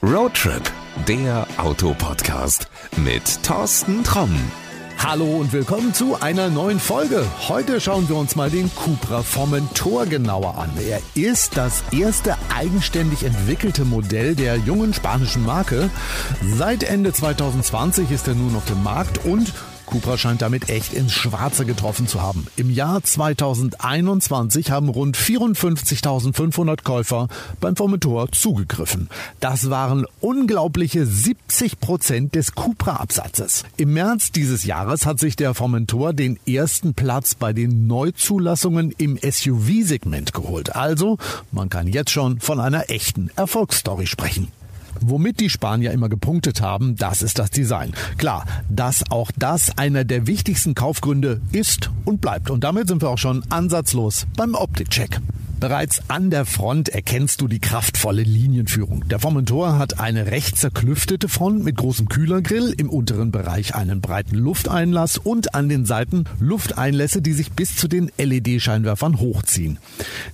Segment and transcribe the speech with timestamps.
[0.00, 0.62] Roadtrip,
[1.08, 4.32] der Autopodcast mit Thorsten Tromm.
[4.96, 7.26] Hallo und willkommen zu einer neuen Folge.
[7.48, 10.70] Heute schauen wir uns mal den Cupra Formentor genauer an.
[10.88, 15.90] Er ist das erste eigenständig entwickelte Modell der jungen spanischen Marke.
[16.56, 19.52] Seit Ende 2020 ist er nun auf dem Markt und
[19.88, 22.46] Cupra scheint damit echt ins Schwarze getroffen zu haben.
[22.56, 27.28] Im Jahr 2021 haben rund 54.500 Käufer
[27.58, 29.08] beim Formentor zugegriffen.
[29.40, 33.64] Das waren unglaubliche 70 Prozent des Cupra-Absatzes.
[33.78, 39.16] Im März dieses Jahres hat sich der Formentor den ersten Platz bei den Neuzulassungen im
[39.16, 40.76] SUV-Segment geholt.
[40.76, 41.16] Also,
[41.50, 44.52] man kann jetzt schon von einer echten Erfolgsstory sprechen.
[45.00, 47.92] Womit die Spanier immer gepunktet haben, das ist das Design.
[48.16, 52.50] Klar, dass auch das einer der wichtigsten Kaufgründe ist und bleibt.
[52.50, 55.20] Und damit sind wir auch schon ansatzlos beim Optikcheck.
[55.60, 59.08] Bereits an der Front erkennst du die kraftvolle Linienführung.
[59.08, 64.36] Der Formentor hat eine recht zerklüftete Front mit großem Kühlergrill, im unteren Bereich einen breiten
[64.36, 69.78] Lufteinlass und an den Seiten Lufteinlässe, die sich bis zu den LED-Scheinwerfern hochziehen.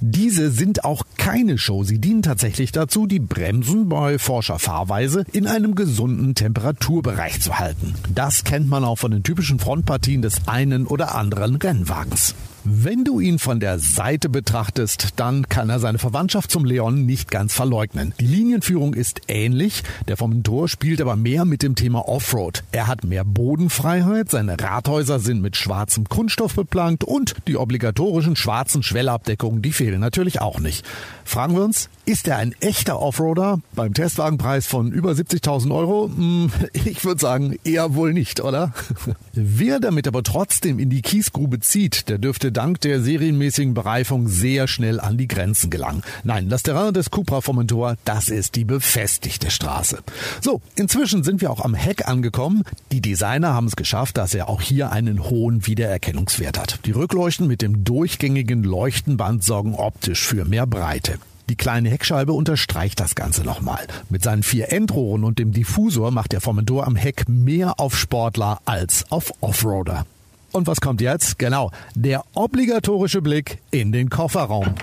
[0.00, 1.84] Diese sind auch keine Show.
[1.84, 7.94] Sie dienen tatsächlich dazu, die Bremsen bei forscher Fahrweise in einem gesunden Temperaturbereich zu halten.
[8.14, 12.34] Das kennt man auch von den typischen Frontpartien des einen oder anderen Rennwagens.
[12.66, 17.30] Wenn du ihn von der Seite betrachtest, dann kann er seine Verwandtschaft zum Leon nicht
[17.30, 18.14] ganz verleugnen.
[18.18, 22.64] Die Linienführung ist ähnlich, der vom Tor spielt aber mehr mit dem Thema Offroad.
[22.72, 28.82] Er hat mehr Bodenfreiheit, seine Rathäuser sind mit schwarzem Kunststoff beplankt und die obligatorischen schwarzen
[28.82, 30.86] Schwellabdeckungen, die fehlen natürlich auch nicht.
[31.26, 36.10] Fragen wir uns, ist er ein echter Offroader beim Testwagenpreis von über 70.000 Euro?
[36.14, 38.72] Hm, ich würde sagen, eher wohl nicht, oder?
[39.34, 44.66] Wer damit aber trotzdem in die Kiesgrube zieht, der dürfte dank der serienmäßigen Bereifung sehr
[44.68, 46.02] schnell an die Grenzen gelangen.
[46.22, 49.98] Nein, das Terrain des Cupra Formentor, das ist die befestigte Straße.
[50.40, 52.62] So, inzwischen sind wir auch am Heck angekommen.
[52.92, 56.80] Die Designer haben es geschafft, dass er auch hier einen hohen Wiedererkennungswert hat.
[56.86, 61.18] Die Rückleuchten mit dem durchgängigen Leuchtenband sorgen optisch für mehr Breite.
[61.50, 63.86] Die kleine Heckscheibe unterstreicht das Ganze nochmal.
[64.08, 68.60] Mit seinen vier Endrohren und dem Diffusor macht der Formentor am Heck mehr auf Sportler
[68.64, 70.06] als auf Offroader.
[70.54, 71.40] Und was kommt jetzt?
[71.40, 74.76] Genau, der obligatorische Blick in den Kofferraum.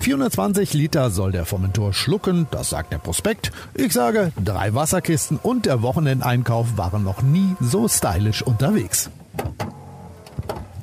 [0.00, 3.52] 420 Liter soll der Formentor schlucken, das sagt der Prospekt.
[3.74, 9.10] Ich sage, drei Wasserkisten und der Wochenendeinkauf waren noch nie so stylisch unterwegs.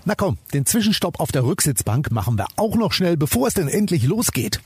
[0.05, 3.67] Na komm, den Zwischenstopp auf der Rücksitzbank machen wir auch noch schnell, bevor es denn
[3.67, 4.61] endlich losgeht.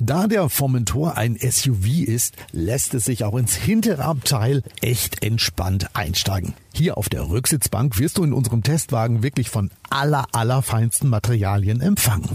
[0.00, 5.88] Da der Formentor ein SUV ist, lässt es sich auch ins hintere Abteil echt entspannt
[5.94, 6.54] einsteigen.
[6.72, 12.28] Hier auf der Rücksitzbank wirst du in unserem Testwagen wirklich von aller, allerfeinsten Materialien empfangen.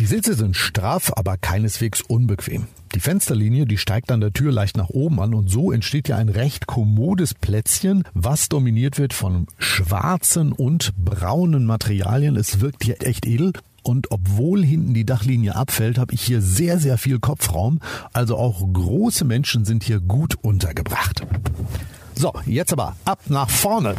[0.00, 2.66] Die Sitze sind straff, aber keineswegs unbequem.
[2.94, 6.16] Die Fensterlinie, die steigt an der Tür leicht nach oben an und so entsteht ja
[6.16, 12.36] ein recht kommodes Plätzchen, was dominiert wird von schwarzen und braunen Materialien.
[12.36, 13.52] Es wirkt hier echt edel
[13.82, 17.80] und obwohl hinten die Dachlinie abfällt, habe ich hier sehr, sehr viel Kopfraum.
[18.12, 21.22] Also auch große Menschen sind hier gut untergebracht.
[22.14, 23.94] So, jetzt aber ab nach vorne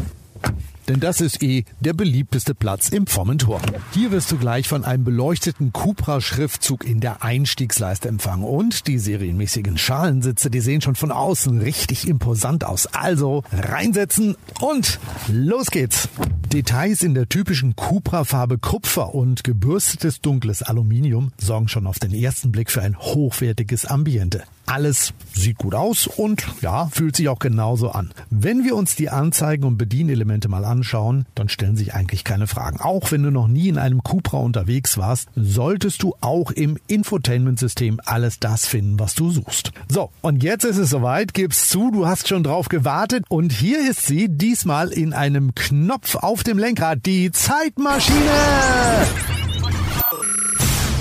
[0.92, 3.62] denn das ist eh der beliebteste Platz im Formentor.
[3.94, 9.78] Hier wirst du gleich von einem beleuchteten Cupra-Schriftzug in der Einstiegsleiste empfangen und die serienmäßigen
[9.78, 12.88] Schalensitze, die sehen schon von außen richtig imposant aus.
[12.88, 15.00] Also reinsetzen und
[15.30, 16.10] los geht's.
[16.52, 22.52] Details in der typischen Cupra-Farbe Kupfer und gebürstetes dunkles Aluminium sorgen schon auf den ersten
[22.52, 24.44] Blick für ein hochwertiges Ambiente.
[24.66, 28.14] Alles sieht gut aus und ja, fühlt sich auch genauso an.
[28.30, 32.80] Wenn wir uns die Anzeigen und Bedienelemente mal anschauen, dann stellen sich eigentlich keine Fragen.
[32.80, 38.00] Auch wenn du noch nie in einem Cupra unterwegs warst, solltest du auch im Infotainment-System
[38.06, 39.72] alles das finden, was du suchst.
[39.90, 41.34] So, und jetzt ist es soweit.
[41.34, 46.16] Gib's zu, du hast schon drauf gewartet und hier ist sie, diesmal in einem Knopf
[46.16, 48.18] auf dem Lenkrad, die Zeitmaschine!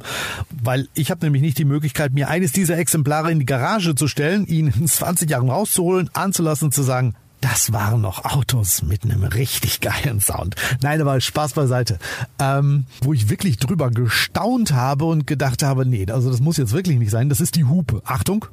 [0.51, 4.09] Weil ich habe nämlich nicht die Möglichkeit, mir eines dieser Exemplare in die Garage zu
[4.09, 9.03] stellen, ihn in 20 Jahren rauszuholen, anzulassen und zu sagen, das waren noch Autos mit
[9.03, 10.55] einem richtig geilen Sound.
[10.81, 11.99] Nein, aber Spaß beiseite.
[12.39, 16.71] Ähm, wo ich wirklich drüber gestaunt habe und gedacht habe, nee, also das muss jetzt
[16.71, 17.27] wirklich nicht sein.
[17.27, 18.01] Das ist die Hupe.
[18.05, 18.45] Achtung.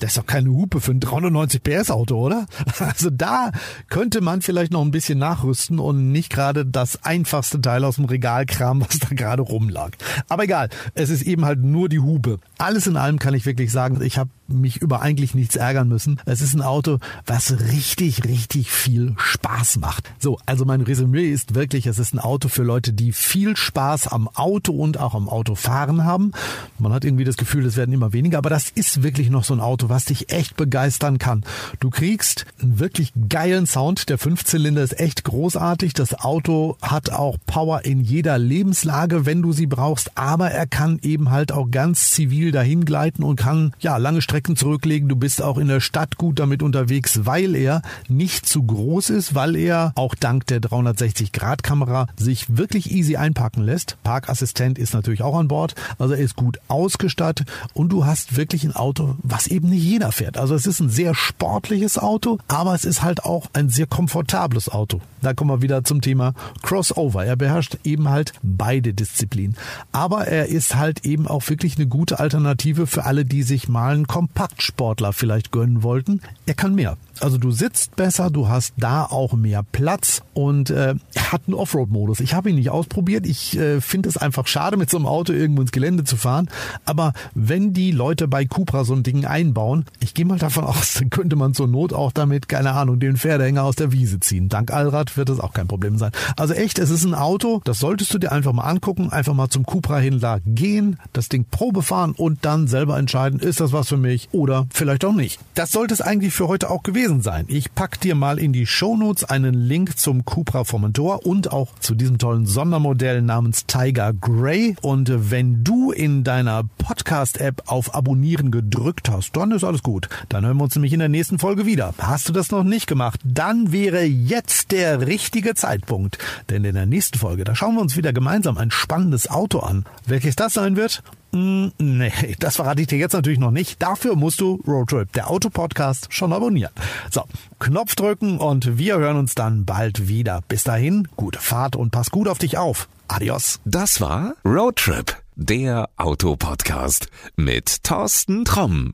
[0.00, 2.46] Das ist doch keine Hupe für ein 390 PS Auto, oder?
[2.78, 3.52] Also da
[3.88, 8.06] könnte man vielleicht noch ein bisschen nachrüsten und nicht gerade das einfachste Teil aus dem
[8.06, 9.92] Regal kramen, was da gerade rumlag.
[10.28, 12.38] Aber egal, es ist eben halt nur die Hupe.
[12.58, 16.20] Alles in allem kann ich wirklich sagen, ich habe mich über eigentlich nichts ärgern müssen.
[16.24, 20.10] Es ist ein Auto, was richtig, richtig viel Spaß macht.
[20.18, 24.08] So, also mein Resümee ist wirklich, es ist ein Auto für Leute, die viel Spaß
[24.08, 26.32] am Auto und auch am Autofahren haben.
[26.78, 29.54] Man hat irgendwie das Gefühl, es werden immer weniger, aber das ist wirklich noch so
[29.54, 31.44] ein Auto, was dich echt begeistern kann.
[31.80, 34.08] Du kriegst einen wirklich geilen Sound.
[34.08, 35.92] Der Fünfzylinder ist echt großartig.
[35.92, 40.98] Das Auto hat auch Power in jeder Lebenslage, wenn du sie brauchst, aber er kann
[41.02, 45.08] eben halt auch ganz zivil dahin gleiten und kann ja lange Strecken zurücklegen.
[45.08, 49.34] Du bist auch in der Stadt gut damit unterwegs, weil er nicht zu groß ist,
[49.34, 53.96] weil er auch dank der 360 Grad Kamera sich wirklich easy einpacken lässt.
[54.02, 58.64] Parkassistent ist natürlich auch an Bord, also er ist gut ausgestattet und du hast wirklich
[58.64, 60.38] ein Auto, was eben nicht jeder fährt.
[60.38, 64.68] Also es ist ein sehr sportliches Auto, aber es ist halt auch ein sehr komfortables
[64.68, 65.00] Auto.
[65.22, 67.24] Da kommen wir wieder zum Thema Crossover.
[67.24, 69.56] Er beherrscht eben halt beide Disziplinen.
[69.92, 73.94] Aber er ist halt eben auch wirklich eine gute Alternative für alle, die sich mal
[73.94, 76.20] einen Kompaktsportler vielleicht gönnen wollten.
[76.46, 76.96] Er kann mehr.
[77.20, 82.20] Also du sitzt besser, du hast da auch mehr Platz und äh, hat einen Offroad-Modus.
[82.20, 83.26] Ich habe ihn nicht ausprobiert.
[83.26, 86.48] Ich äh, finde es einfach schade, mit so einem Auto irgendwo ins Gelände zu fahren.
[86.84, 90.94] Aber wenn die Leute bei Cupra so ein Ding einbauen, ich gehe mal davon aus,
[90.94, 94.48] dann könnte man zur Not auch damit, keine Ahnung, den Pferdehänger aus der Wiese ziehen.
[94.48, 96.12] Dank Allrad wird das auch kein Problem sein.
[96.36, 99.48] Also echt, es ist ein Auto, das solltest du dir einfach mal angucken, einfach mal
[99.48, 103.96] zum Cupra-Händler gehen, das Ding Probe fahren und dann selber entscheiden, ist das was für
[103.96, 105.40] mich oder vielleicht auch nicht.
[105.54, 107.46] Das sollte es eigentlich für heute auch gewesen gewesen sein.
[107.48, 111.94] Ich pack dir mal in die Shownotes einen Link zum Cupra Formentor und auch zu
[111.94, 114.76] diesem tollen Sondermodell namens Tiger Grey.
[114.82, 120.10] Und wenn du in deiner Podcast-App auf Abonnieren gedrückt hast, dann ist alles gut.
[120.28, 121.94] Dann hören wir uns nämlich in der nächsten Folge wieder.
[121.98, 126.18] Hast du das noch nicht gemacht, dann wäre jetzt der richtige Zeitpunkt.
[126.50, 129.86] Denn in der nächsten Folge, da schauen wir uns wieder gemeinsam ein spannendes Auto an.
[130.06, 131.02] Welches das sein wird?
[131.32, 133.82] Mm, nee, das verrate ich dir jetzt natürlich noch nicht.
[133.82, 136.72] Dafür musst du Roadtrip, der Autopodcast, schon abonnieren.
[137.10, 137.24] So,
[137.58, 140.42] Knopf drücken und wir hören uns dann bald wieder.
[140.48, 142.88] Bis dahin, gute Fahrt und pass gut auf dich auf.
[143.08, 143.60] Adios.
[143.64, 148.92] Das war Roadtrip, der Autopodcast mit Thorsten Tromm.